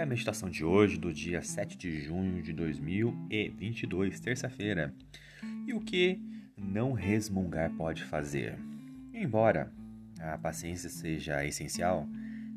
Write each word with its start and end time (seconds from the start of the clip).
A 0.00 0.06
meditação 0.06 0.48
de 0.48 0.64
hoje, 0.64 0.96
do 0.96 1.12
dia 1.12 1.42
7 1.42 1.76
de 1.76 2.00
junho 2.00 2.42
de 2.42 2.54
2022, 2.54 4.18
terça-feira. 4.18 4.94
E 5.66 5.74
o 5.74 5.80
que 5.80 6.18
não 6.56 6.92
resmungar 6.92 7.70
pode 7.72 8.02
fazer? 8.04 8.58
Embora 9.12 9.70
a 10.18 10.38
paciência 10.38 10.88
seja 10.88 11.44
essencial, 11.44 12.08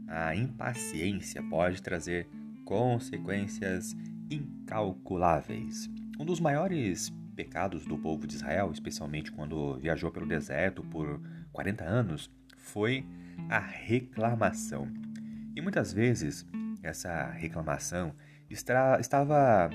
a 0.08 0.34
impaciência 0.34 1.44
pode 1.44 1.82
trazer 1.82 2.30
consequências 2.64 3.94
incalculáveis. 4.30 5.90
Um 6.18 6.24
dos 6.24 6.40
maiores 6.40 7.10
pecados 7.36 7.86
do 7.86 7.98
povo 7.98 8.26
de 8.26 8.36
Israel, 8.36 8.72
especialmente 8.72 9.34
quando 9.34 9.78
viajou 9.80 10.12
pelo 10.12 10.26
deserto 10.26 10.82
por 10.82 11.20
40 11.52 11.84
anos, 11.84 12.32
foi 12.58 13.06
a 13.50 13.60
reclamação. 13.60 14.88
E 15.54 15.62
muitas 15.62 15.92
vezes 15.92 16.46
essa 16.84 17.32
reclamação 17.32 18.14
estava 18.50 19.70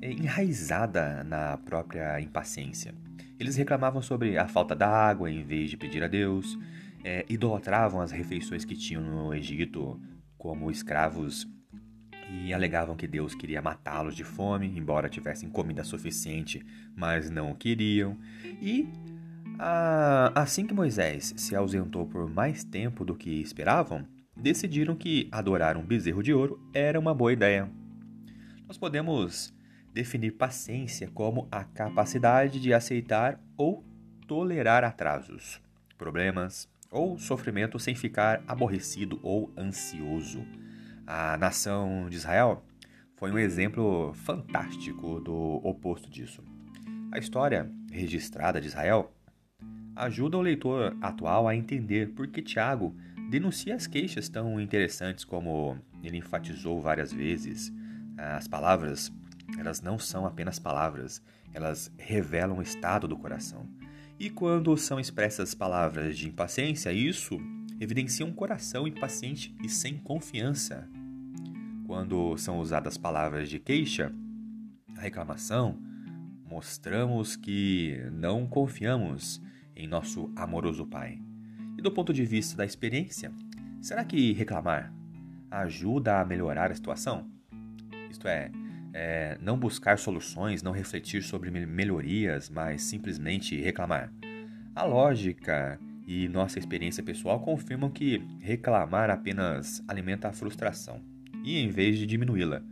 enraizada 0.00 1.22
na 1.24 1.58
própria 1.58 2.20
impaciência. 2.20 2.94
Eles 3.38 3.56
reclamavam 3.56 4.00
sobre 4.00 4.38
a 4.38 4.48
falta 4.48 4.74
d'água 4.74 5.30
em 5.30 5.42
vez 5.42 5.70
de 5.70 5.76
pedir 5.76 6.02
a 6.02 6.08
Deus, 6.08 6.58
é, 7.04 7.26
idolatravam 7.28 8.00
as 8.00 8.10
refeições 8.10 8.64
que 8.64 8.76
tinham 8.76 9.02
no 9.02 9.34
Egito 9.34 10.00
como 10.38 10.70
escravos 10.70 11.48
e 12.30 12.52
alegavam 12.54 12.96
que 12.96 13.06
Deus 13.06 13.34
queria 13.34 13.60
matá-los 13.60 14.14
de 14.14 14.24
fome, 14.24 14.66
embora 14.76 15.08
tivessem 15.08 15.50
comida 15.50 15.84
suficiente, 15.84 16.64
mas 16.96 17.28
não 17.28 17.54
queriam. 17.54 18.16
E 18.60 18.88
assim 20.34 20.66
que 20.66 20.74
Moisés 20.74 21.34
se 21.36 21.54
ausentou 21.54 22.06
por 22.06 22.28
mais 22.28 22.64
tempo 22.64 23.04
do 23.04 23.14
que 23.14 23.40
esperavam, 23.40 24.06
decidiram 24.42 24.96
que 24.96 25.28
adorar 25.30 25.76
um 25.76 25.86
bezerro 25.86 26.22
de 26.22 26.34
ouro 26.34 26.60
era 26.74 26.98
uma 26.98 27.14
boa 27.14 27.32
ideia. 27.32 27.70
Nós 28.66 28.76
podemos 28.76 29.54
definir 29.94 30.32
paciência 30.32 31.08
como 31.14 31.46
a 31.50 31.62
capacidade 31.62 32.58
de 32.58 32.74
aceitar 32.74 33.40
ou 33.56 33.84
tolerar 34.26 34.82
atrasos, 34.82 35.60
problemas 35.96 36.68
ou 36.90 37.18
sofrimento 37.18 37.78
sem 37.78 37.94
ficar 37.94 38.42
aborrecido 38.48 39.20
ou 39.22 39.52
ansioso. 39.56 40.44
A 41.06 41.36
nação 41.36 42.08
de 42.10 42.16
Israel 42.16 42.64
foi 43.16 43.30
um 43.30 43.38
exemplo 43.38 44.12
fantástico 44.14 45.20
do 45.20 45.60
oposto 45.62 46.10
disso. 46.10 46.42
A 47.12 47.18
história 47.18 47.70
registrada 47.92 48.60
de 48.60 48.66
Israel 48.66 49.14
ajuda 49.94 50.36
o 50.36 50.42
leitor 50.42 50.96
atual 51.00 51.46
a 51.46 51.54
entender 51.54 52.10
por 52.14 52.26
que 52.26 52.42
Tiago 52.42 52.96
denuncia 53.32 53.74
as 53.74 53.86
queixas 53.86 54.28
tão 54.28 54.60
interessantes 54.60 55.24
como 55.24 55.78
ele 56.02 56.18
enfatizou 56.18 56.82
várias 56.82 57.10
vezes. 57.10 57.72
As 58.18 58.46
palavras, 58.46 59.10
elas 59.58 59.80
não 59.80 59.98
são 59.98 60.26
apenas 60.26 60.58
palavras, 60.58 61.22
elas 61.54 61.90
revelam 61.96 62.58
o 62.58 62.62
estado 62.62 63.08
do 63.08 63.16
coração. 63.16 63.66
E 64.20 64.28
quando 64.28 64.76
são 64.76 65.00
expressas 65.00 65.54
palavras 65.54 66.18
de 66.18 66.28
impaciência, 66.28 66.92
isso 66.92 67.40
evidencia 67.80 68.26
um 68.26 68.34
coração 68.34 68.86
impaciente 68.86 69.56
e 69.64 69.68
sem 69.68 69.96
confiança. 69.96 70.86
Quando 71.86 72.36
são 72.36 72.58
usadas 72.60 72.98
palavras 72.98 73.48
de 73.48 73.58
queixa, 73.58 74.12
reclamação, 74.94 75.82
mostramos 76.44 77.34
que 77.34 77.98
não 78.12 78.46
confiamos 78.46 79.40
em 79.74 79.86
nosso 79.86 80.30
amoroso 80.36 80.86
Pai. 80.86 81.31
Do 81.82 81.90
ponto 81.90 82.12
de 82.12 82.24
vista 82.24 82.56
da 82.56 82.64
experiência, 82.64 83.32
será 83.80 84.04
que 84.04 84.32
reclamar 84.32 84.94
ajuda 85.50 86.20
a 86.20 86.24
melhorar 86.24 86.70
a 86.70 86.74
situação? 86.76 87.28
Isto 88.08 88.28
é, 88.28 88.52
é, 88.94 89.36
não 89.40 89.58
buscar 89.58 89.98
soluções, 89.98 90.62
não 90.62 90.70
refletir 90.70 91.24
sobre 91.24 91.50
melhorias, 91.50 92.48
mas 92.48 92.82
simplesmente 92.82 93.60
reclamar. 93.60 94.12
A 94.76 94.84
lógica 94.84 95.76
e 96.06 96.28
nossa 96.28 96.56
experiência 96.56 97.02
pessoal 97.02 97.40
confirmam 97.40 97.90
que 97.90 98.22
reclamar 98.38 99.10
apenas 99.10 99.82
alimenta 99.88 100.28
a 100.28 100.32
frustração 100.32 101.02
e, 101.42 101.58
em 101.58 101.68
vez 101.68 101.98
de 101.98 102.06
diminuí-la, 102.06 102.62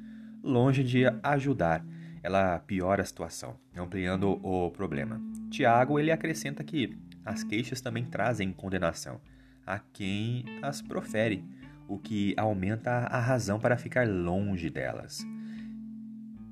longe 0.40 0.84
de 0.84 1.02
ajudar, 1.24 1.84
ela 2.22 2.60
piora 2.60 3.02
a 3.02 3.06
situação, 3.06 3.58
ampliando 3.76 4.38
o 4.40 4.70
problema. 4.70 5.20
Tiago 5.50 5.98
ele 5.98 6.12
acrescenta 6.12 6.62
que 6.62 6.96
as 7.30 7.44
queixas 7.44 7.80
também 7.80 8.04
trazem 8.04 8.52
condenação 8.52 9.20
a 9.64 9.78
quem 9.78 10.44
as 10.62 10.82
profere, 10.82 11.44
o 11.86 11.96
que 11.96 12.34
aumenta 12.36 12.90
a 12.90 13.20
razão 13.20 13.60
para 13.60 13.76
ficar 13.76 14.08
longe 14.08 14.68
delas. 14.68 15.24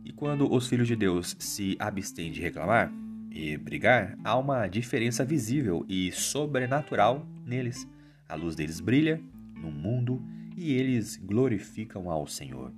E 0.05 0.13
quando 0.13 0.53
os 0.53 0.69
filhos 0.69 0.87
de 0.87 0.95
Deus 0.95 1.37
se 1.39 1.77
abstêm 1.81 2.31
de 2.31 2.41
reclamar 2.41 2.93
e 3.31 3.57
brigar, 3.57 4.17
há 4.23 4.37
uma 4.37 4.69
diferença 4.69 5.25
visível 5.25 5.85
e 5.89 6.13
sobrenatural 6.13 7.27
neles. 7.45 7.87
A 8.29 8.37
luz 8.37 8.55
deles 8.55 8.79
brilha 8.81 9.21
no 9.57 9.73
mundo 9.73 10.23
e 10.57 10.73
eles 10.73 11.17
glorificam 11.17 12.09
ao 12.09 12.27
Senhor. 12.27 12.73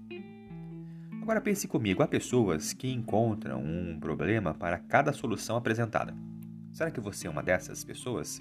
Agora 1.21 1.41
pense 1.41 1.69
comigo: 1.69 2.03
há 2.03 2.09
pessoas 2.09 2.73
que 2.73 2.91
encontram 2.91 3.63
um 3.63 3.99
problema 4.01 4.55
para 4.55 4.79
cada 4.79 5.13
solução 5.13 5.57
apresentada. 5.57 6.15
Será 6.73 6.91
que 6.91 7.01
você 7.01 7.27
é 7.27 7.31
uma 7.31 7.43
dessas 7.43 7.85
pessoas? 7.85 8.41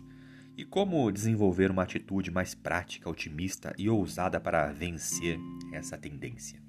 E 0.55 0.65
como 0.65 1.11
desenvolver 1.11 1.71
uma 1.71 1.83
atitude 1.83 2.31
mais 2.31 2.53
prática, 2.53 3.09
otimista 3.09 3.73
e 3.77 3.89
ousada 3.89 4.39
para 4.39 4.71
vencer 4.71 5.39
essa 5.71 5.97
tendência? 5.97 6.68